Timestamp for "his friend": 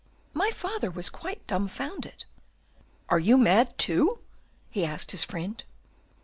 5.11-5.63